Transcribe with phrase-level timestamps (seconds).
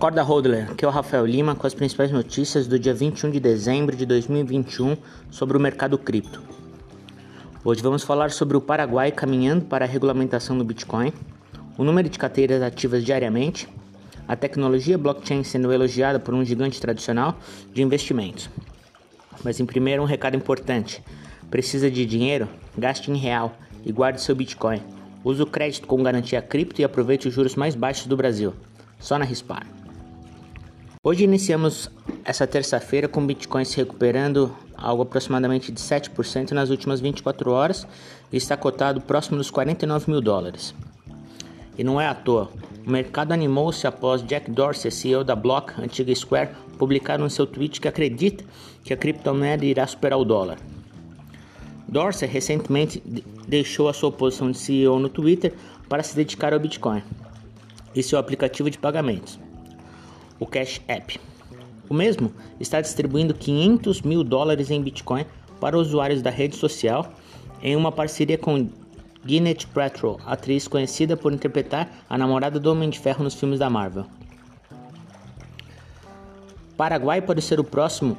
[0.00, 3.38] Acorda Hodler, aqui é o Rafael Lima com as principais notícias do dia 21 de
[3.38, 4.96] dezembro de 2021
[5.30, 6.42] sobre o mercado cripto.
[7.62, 11.12] Hoje vamos falar sobre o Paraguai caminhando para a regulamentação do Bitcoin,
[11.76, 13.68] o número de carteiras ativas diariamente,
[14.26, 17.38] a tecnologia blockchain sendo elogiada por um gigante tradicional
[17.74, 18.48] de investimentos.
[19.44, 21.04] Mas em primeiro um recado importante:
[21.50, 22.48] precisa de dinheiro?
[22.74, 23.54] Gaste em real
[23.84, 24.80] e guarde seu Bitcoin.
[25.22, 28.54] Use o crédito com garantia cripto e aproveite os juros mais baixos do Brasil.
[28.98, 29.79] Só na Rispar.
[31.02, 31.90] Hoje iniciamos
[32.26, 37.86] essa terça-feira com Bitcoin se recuperando algo aproximadamente de 7% nas últimas 24 horas
[38.30, 40.74] e está cotado próximo dos 49 mil dólares.
[41.78, 42.50] E não é à toa,
[42.86, 47.80] o mercado animou-se após Jack Dorsey, CEO da Block, antiga Square, publicar no seu tweet
[47.80, 48.44] que acredita
[48.84, 50.58] que a criptomoeda irá superar o dólar.
[51.88, 53.02] Dorsey recentemente
[53.48, 55.54] deixou a sua posição de CEO no Twitter
[55.88, 57.02] para se dedicar ao Bitcoin
[57.94, 59.38] e seu aplicativo de pagamentos
[60.40, 61.20] o Cash App.
[61.88, 65.26] O mesmo está distribuindo 500 mil dólares em Bitcoin
[65.60, 67.12] para usuários da rede social
[67.62, 68.68] em uma parceria com
[69.24, 73.68] Gwyneth Paltrow, atriz conhecida por interpretar a namorada do Homem de Ferro nos filmes da
[73.68, 74.06] Marvel.
[76.76, 78.16] Paraguai pode ser o próximo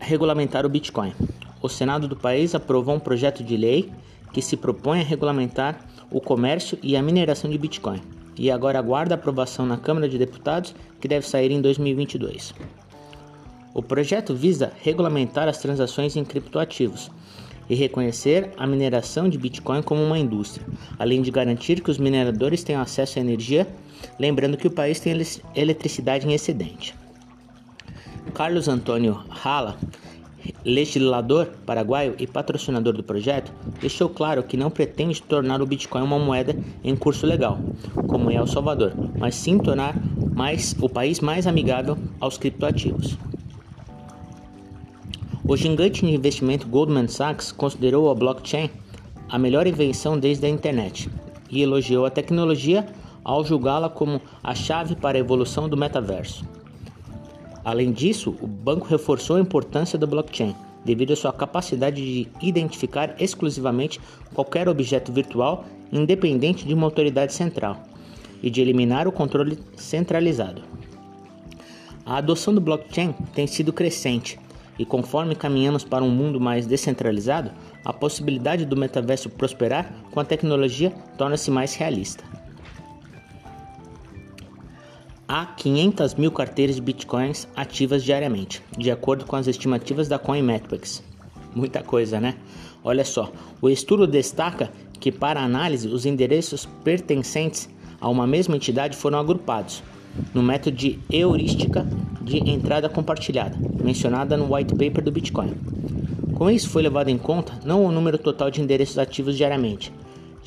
[0.00, 1.14] a regulamentar o Bitcoin.
[1.62, 3.92] O Senado do país aprovou um projeto de lei
[4.32, 5.78] que se propõe a regulamentar
[6.10, 10.74] o comércio e a mineração de Bitcoin e agora aguarda aprovação na Câmara de Deputados,
[11.00, 12.54] que deve sair em 2022.
[13.74, 17.10] O projeto visa regulamentar as transações em criptoativos
[17.68, 20.66] e reconhecer a mineração de Bitcoin como uma indústria,
[20.98, 23.66] além de garantir que os mineradores tenham acesso à energia,
[24.18, 25.12] lembrando que o país tem
[25.54, 26.94] eletricidade em excedente.
[28.32, 29.76] Carlos Antônio Hala
[30.64, 36.18] legislador paraguaio e patrocinador do projeto, deixou claro que não pretende tornar o Bitcoin uma
[36.18, 37.58] moeda em curso legal,
[38.06, 39.94] como é El Salvador, mas sim tornar
[40.34, 43.16] mais, o país mais amigável aos criptoativos.
[45.48, 48.68] O gigante de investimento Goldman Sachs considerou a blockchain
[49.28, 51.08] a melhor invenção desde a internet
[51.50, 52.86] e elogiou a tecnologia
[53.22, 56.44] ao julgá-la como a chave para a evolução do metaverso.
[57.66, 60.54] Além disso, o banco reforçou a importância da blockchain,
[60.84, 64.00] devido à sua capacidade de identificar exclusivamente
[64.32, 67.82] qualquer objeto virtual independente de uma autoridade central
[68.40, 70.62] e de eliminar o controle centralizado.
[72.04, 74.38] A adoção do blockchain tem sido crescente
[74.78, 77.50] e, conforme caminhamos para um mundo mais descentralizado,
[77.84, 82.22] a possibilidade do metaverso prosperar com a tecnologia torna-se mais realista.
[85.28, 91.02] Há 500 mil carteiras de bitcoins ativas diariamente, de acordo com as estimativas da Coinmetrics.
[91.52, 92.36] Muita coisa, né?
[92.84, 94.70] Olha só, o estudo destaca
[95.00, 97.68] que, para análise, os endereços pertencentes
[98.00, 99.82] a uma mesma entidade foram agrupados
[100.32, 101.84] no método de heurística
[102.22, 105.54] de entrada compartilhada, mencionada no white paper do Bitcoin.
[106.34, 109.92] Com isso, foi levado em conta não o número total de endereços ativos diariamente,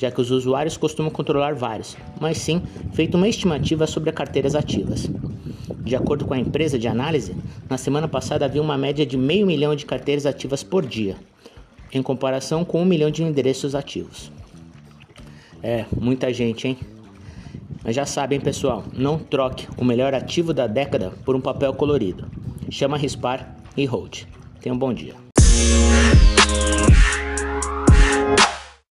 [0.00, 2.62] já que os usuários costumam controlar vários, mas sim
[2.94, 5.10] feito uma estimativa sobre carteiras ativas.
[5.84, 7.36] De acordo com a empresa de análise,
[7.68, 11.16] na semana passada havia uma média de meio milhão de carteiras ativas por dia,
[11.92, 14.32] em comparação com um milhão de endereços ativos.
[15.62, 16.78] É, muita gente, hein?
[17.84, 22.26] Mas já sabem, pessoal, não troque o melhor ativo da década por um papel colorido.
[22.70, 24.22] Chama Rispar e Hold.
[24.62, 25.14] Tenha um bom dia.